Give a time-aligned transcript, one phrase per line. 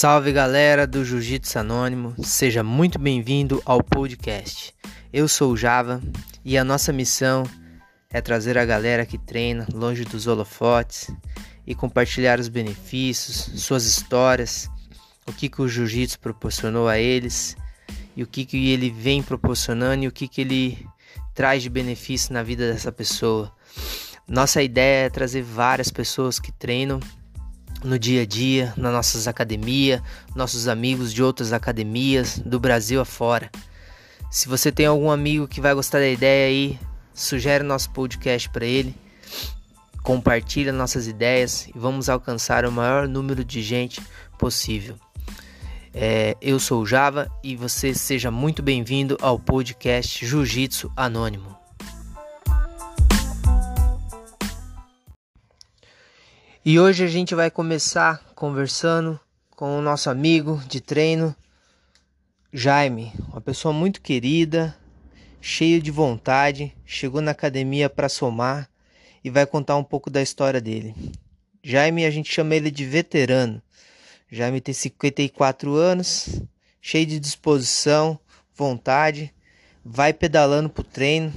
[0.00, 4.74] Salve galera do Jiu-Jitsu Anônimo, seja muito bem-vindo ao podcast.
[5.12, 6.00] Eu sou o Java
[6.42, 7.42] e a nossa missão
[8.08, 11.10] é trazer a galera que treina longe dos holofotes
[11.66, 14.70] e compartilhar os benefícios, suas histórias,
[15.26, 17.54] o que, que o Jiu-Jitsu proporcionou a eles
[18.16, 20.88] e o que, que ele vem proporcionando e o que, que ele
[21.34, 23.52] traz de benefício na vida dessa pessoa.
[24.26, 27.00] Nossa ideia é trazer várias pessoas que treinam
[27.82, 30.02] no dia a dia, nas nossas academias,
[30.34, 33.50] nossos amigos de outras academias do Brasil afora.
[34.30, 36.78] Se você tem algum amigo que vai gostar da ideia aí,
[37.12, 38.94] sugere nosso podcast para ele,
[40.02, 44.00] compartilha nossas ideias e vamos alcançar o maior número de gente
[44.38, 44.96] possível.
[45.92, 51.59] É, eu sou o Java e você seja muito bem-vindo ao podcast Jiu-Jitsu Anônimo.
[56.72, 59.18] E hoje a gente vai começar conversando
[59.56, 61.34] com o nosso amigo de treino,
[62.52, 64.76] Jaime, uma pessoa muito querida,
[65.40, 68.70] cheio de vontade, chegou na academia para somar
[69.24, 70.94] e vai contar um pouco da história dele.
[71.60, 73.60] Jaime, a gente chama ele de veterano.
[74.30, 76.40] Jaime tem 54 anos,
[76.80, 78.16] cheio de disposição,
[78.54, 79.34] vontade,
[79.84, 81.32] vai pedalando pro treino,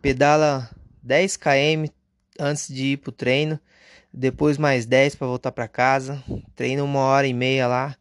[0.00, 0.70] pedala
[1.02, 1.90] 10 km
[2.38, 3.58] antes de ir pro treino
[4.12, 6.22] depois mais 10 para voltar para casa.
[6.54, 7.94] Treino uma hora e meia lá,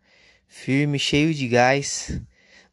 [0.47, 2.19] firme, cheio de gás,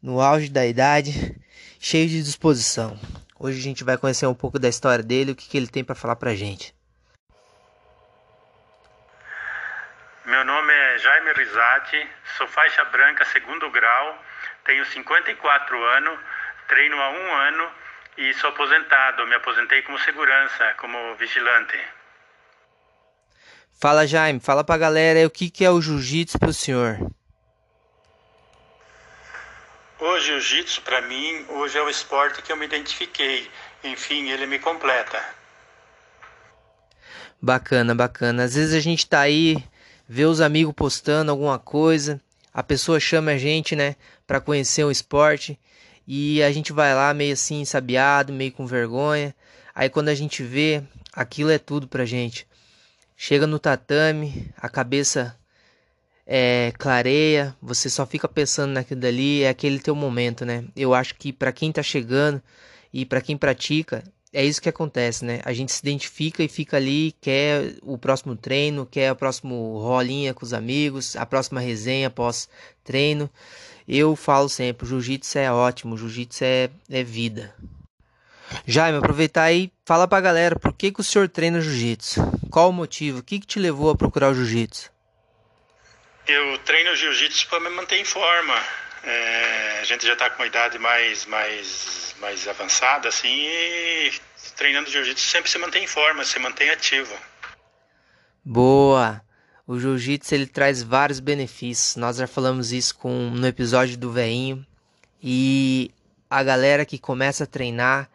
[0.02, 1.36] no auge da idade,
[1.78, 2.98] cheio de disposição.
[3.38, 5.84] Hoje a gente vai conhecer um pouco da história dele, o que, que ele tem
[5.84, 6.74] para falar pra gente.
[10.24, 14.22] Meu nome é Jaime Risati, sou faixa branca segundo grau,
[14.64, 16.18] tenho 54 anos,
[16.66, 17.70] treino há um ano
[18.18, 19.26] e sou aposentado.
[19.26, 21.78] Me aposentei como segurança, como vigilante.
[23.80, 26.98] Fala Jaime, fala pra galera o que, que é o jiu-jitsu pro senhor.
[30.00, 33.48] O jiu-jitsu para mim hoje é o esporte que eu me identifiquei.
[33.84, 35.24] Enfim, ele me completa.
[37.40, 38.42] Bacana, bacana.
[38.42, 39.62] Às vezes a gente tá aí,
[40.08, 42.20] vê os amigos postando alguma coisa,
[42.52, 43.94] a pessoa chama a gente, né,
[44.26, 45.56] para conhecer o esporte
[46.04, 49.32] e a gente vai lá meio assim, sabiado, meio com vergonha.
[49.72, 52.47] Aí quando a gente vê, aquilo é tudo pra gente.
[53.20, 55.36] Chega no tatame, a cabeça
[56.24, 60.64] é, clareia, você só fica pensando naquilo dali, é aquele teu momento, né?
[60.76, 62.40] Eu acho que para quem tá chegando
[62.92, 65.40] e para quem pratica, é isso que acontece, né?
[65.44, 70.32] A gente se identifica e fica ali, quer o próximo treino, quer o próximo rolinha
[70.32, 72.48] com os amigos, a próxima resenha após
[72.84, 73.28] treino.
[73.86, 77.52] Eu falo sempre, jiu-jitsu é ótimo, jiu-jitsu é, é vida.
[78.66, 82.20] Jaime, aproveitar aí, fala pra galera, por que, que o senhor treina jiu-jitsu?
[82.50, 83.18] Qual o motivo?
[83.18, 84.90] O que, que te levou a procurar o jiu-jitsu?
[86.26, 88.54] Eu treino jiu-jitsu para me manter em forma.
[89.02, 94.12] É, a gente já está com uma idade mais, mais, mais avançada, assim, e
[94.56, 97.14] treinando jiu-jitsu sempre se mantém em forma, se mantém ativo.
[98.44, 99.22] Boa!
[99.66, 101.96] O jiu-jitsu ele traz vários benefícios.
[101.96, 104.66] Nós já falamos isso com, no episódio do veinho.
[105.22, 105.90] E
[106.30, 108.08] a galera que começa a treinar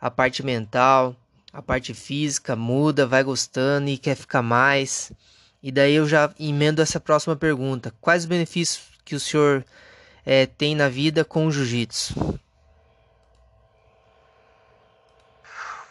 [0.00, 1.16] a parte mental,
[1.52, 5.12] a parte física muda, vai gostando e quer ficar mais.
[5.62, 9.64] E daí eu já emendo essa próxima pergunta: quais os benefícios que o senhor
[10.24, 12.38] é, tem na vida com o jiu-jitsu?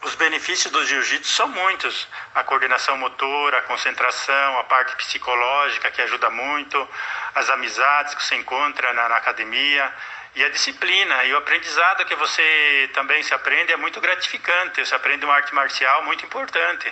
[0.03, 6.01] Os benefícios do jiu-jitsu são muitos: a coordenação motora, a concentração, a parte psicológica que
[6.01, 6.77] ajuda muito,
[7.33, 9.91] as amizades que você encontra na, na academia
[10.35, 14.85] e a disciplina e o aprendizado que você também se aprende é muito gratificante.
[14.85, 16.91] Você aprende uma arte marcial muito importante.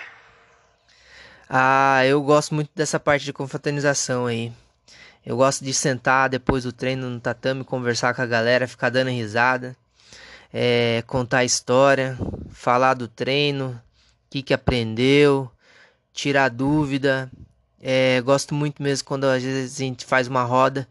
[1.49, 4.51] Ah, eu gosto muito dessa parte de confraternização aí.
[5.23, 9.09] Eu gosto de sentar depois do treino no tatame, conversar com a galera, ficar dando
[9.09, 9.75] risada,
[10.57, 12.17] é, contar a história,
[12.49, 15.51] falar do treino, o que, que aprendeu,
[16.13, 17.29] tirar dúvida.
[17.81, 20.87] É, gosto muito mesmo quando às vezes a gente faz uma roda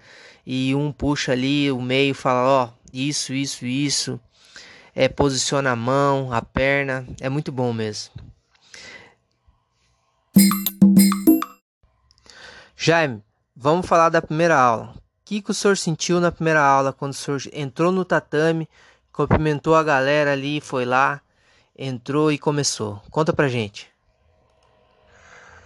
[0.46, 4.20] e um puxa ali o meio fala, ó, isso, isso, isso.
[4.94, 8.12] É, posiciona a mão, a perna, é muito bom mesmo.
[12.76, 13.22] Jaime,
[13.56, 14.92] vamos falar da primeira aula.
[14.92, 18.68] O que, que o senhor sentiu na primeira aula quando o senhor entrou no tatame,
[19.14, 21.20] cumprimentou a galera ali, foi lá,
[21.78, 23.00] entrou e começou?
[23.10, 23.88] Conta pra gente.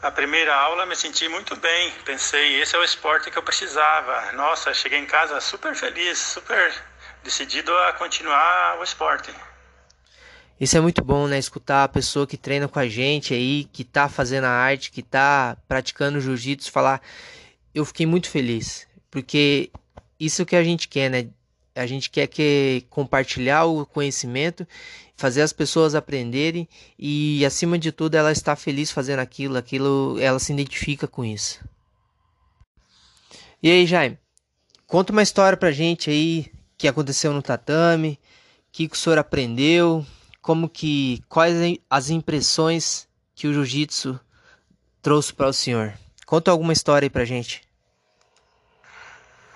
[0.02, 1.92] A primeira aula me senti muito bem.
[2.04, 4.32] Pensei, esse é o esporte que eu precisava.
[4.32, 6.72] Nossa, cheguei em casa super feliz, super
[7.24, 9.34] decidido a continuar o esporte.
[10.60, 11.38] Isso é muito bom, né?
[11.38, 15.02] Escutar a pessoa que treina com a gente aí, que tá fazendo a arte, que
[15.02, 17.00] tá praticando jiu-jitsu, falar:
[17.74, 19.70] eu fiquei muito feliz, porque
[20.20, 21.28] isso que a gente quer, né?
[21.78, 24.66] A gente quer que compartilhar o conhecimento,
[25.16, 30.38] fazer as pessoas aprenderem e acima de tudo ela está feliz fazendo aquilo, aquilo ela
[30.38, 31.64] se identifica com isso.
[33.62, 34.18] E aí, Jaime,
[34.86, 36.46] conta uma história pra gente aí
[36.76, 38.18] que aconteceu no tatame,
[38.68, 40.06] o que, que o senhor aprendeu,
[40.40, 44.18] como que quais as impressões que o jiu-jitsu
[45.02, 45.94] trouxe para o senhor.
[46.24, 47.67] Conta alguma história aí pra gente.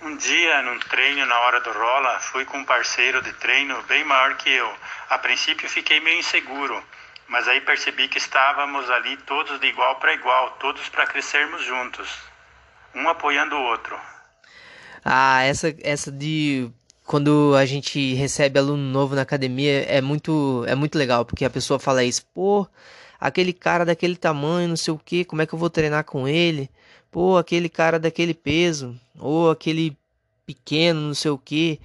[0.04, 4.04] Um dia, num treino na hora do rola, fui com um parceiro de treino bem
[4.04, 4.68] maior que eu.
[5.08, 6.82] A princípio fiquei meio inseguro,
[7.28, 12.08] mas aí percebi que estávamos ali todos de igual para igual, todos para crescermos juntos,
[12.92, 13.96] um apoiando o outro.
[15.04, 16.68] Ah, essa essa de
[17.06, 21.50] quando a gente recebe aluno novo na academia é muito é muito legal, porque a
[21.50, 22.66] pessoa fala isso, pô,
[23.20, 26.26] aquele cara daquele tamanho, não sei o que, como é que eu vou treinar com
[26.26, 26.68] ele?
[27.08, 29.96] Pô, aquele cara daquele peso, ou aquele
[30.46, 31.80] pequeno, não sei o que.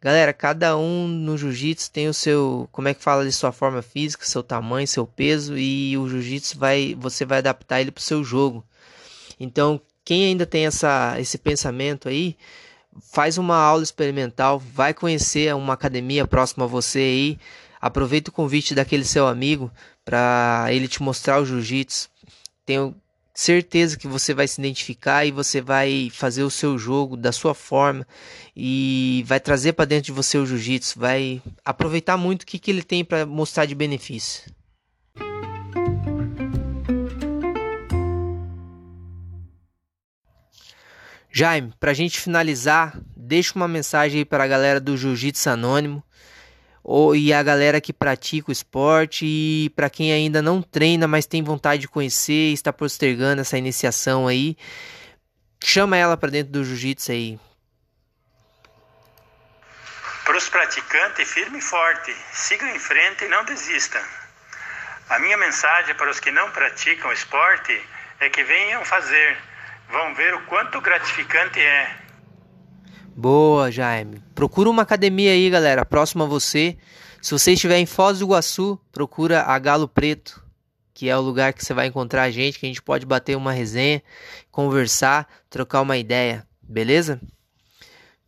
[0.00, 3.80] Galera, cada um no jiu-jitsu tem o seu, como é que fala de sua forma
[3.80, 8.22] física, seu tamanho, seu peso e o jiu-jitsu vai, você vai adaptar ele pro seu
[8.22, 8.62] jogo.
[9.40, 12.36] Então, quem ainda tem essa esse pensamento aí,
[13.12, 17.38] faz uma aula experimental, vai conhecer uma academia próxima a você aí,
[17.80, 19.70] aproveita o convite daquele seu amigo
[20.04, 22.10] para ele te mostrar o jiu-jitsu.
[22.66, 22.94] Tenho
[23.34, 27.52] certeza que você vai se identificar e você vai fazer o seu jogo da sua
[27.52, 28.06] forma
[28.56, 32.70] e vai trazer para dentro de você o jiu-jitsu, vai aproveitar muito o que, que
[32.70, 34.44] ele tem para mostrar de benefício.
[41.36, 46.00] Jaime, para a gente finalizar, deixa uma mensagem aí para a galera do Jiu-Jitsu Anônimo
[46.84, 51.24] ou, e a galera que pratica o esporte e para quem ainda não treina, mas
[51.24, 54.54] tem vontade de conhecer, está postergando essa iniciação aí,
[55.64, 57.40] chama ela para dentro do jiu-jitsu aí.
[60.26, 64.02] Para os praticantes, firme e forte, sigam em frente e não desista.
[65.08, 67.80] A minha mensagem para os que não praticam esporte
[68.20, 69.38] é que venham fazer,
[69.90, 72.03] vão ver o quanto gratificante é
[73.16, 74.20] Boa, Jaime.
[74.34, 76.76] Procura uma academia aí, galera, próxima a você.
[77.22, 80.42] Se você estiver em Foz do Iguaçu, procura a Galo Preto,
[80.92, 83.36] que é o lugar que você vai encontrar a gente, que a gente pode bater
[83.36, 84.02] uma resenha,
[84.50, 87.20] conversar, trocar uma ideia, beleza?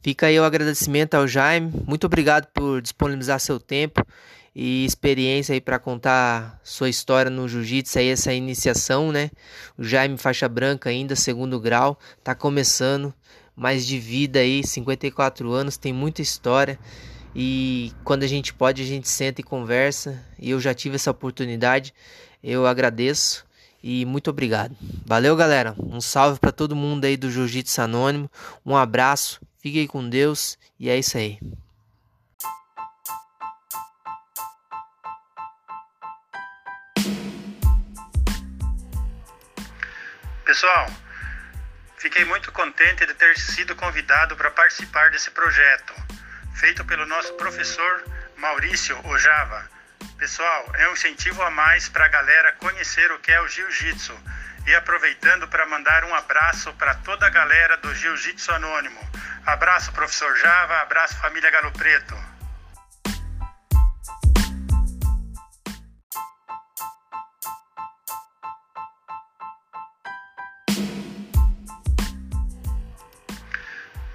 [0.00, 1.72] Fica aí o agradecimento ao Jaime.
[1.84, 4.06] Muito obrigado por disponibilizar seu tempo
[4.54, 9.32] e experiência aí para contar sua história no jiu-jitsu aí essa iniciação, né?
[9.76, 13.12] O Jaime faixa branca ainda, segundo grau, tá começando
[13.56, 16.78] mais de vida aí, 54 anos, tem muita história.
[17.34, 20.22] E quando a gente pode, a gente senta e conversa.
[20.38, 21.94] E eu já tive essa oportunidade.
[22.42, 23.46] Eu agradeço
[23.82, 24.76] e muito obrigado.
[25.04, 25.74] Valeu, galera.
[25.78, 28.30] Um salve para todo mundo aí do Jiu-Jitsu Anônimo.
[28.64, 29.40] Um abraço.
[29.58, 31.38] Fiquem com Deus e é isso aí.
[40.44, 40.86] Pessoal,
[41.98, 45.94] Fiquei muito contente de ter sido convidado para participar desse projeto,
[46.54, 48.04] feito pelo nosso professor
[48.36, 49.68] Maurício Ojava.
[50.18, 54.14] Pessoal, é um incentivo a mais para a galera conhecer o que é o Jiu-Jitsu.
[54.66, 59.00] E aproveitando para mandar um abraço para toda a galera do Jiu-Jitsu Anônimo.
[59.46, 62.25] Abraço, professor Java, abraço, família Galo Preto.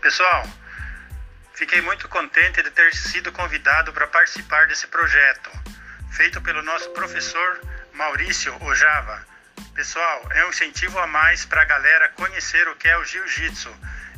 [0.01, 0.43] Pessoal,
[1.53, 5.51] fiquei muito contente de ter sido convidado para participar desse projeto,
[6.11, 7.61] feito pelo nosso professor
[7.93, 9.23] Maurício Ojava.
[9.75, 13.69] Pessoal, é um incentivo a mais para a galera conhecer o que é o Jiu-Jitsu.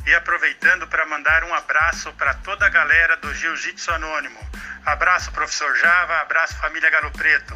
[0.06, 4.40] E aproveitando para mandar um abraço para toda a galera do Jiu-Jitsu Anônimo.
[4.86, 7.54] Abraço, professor Java, abraço, família Galo Preto.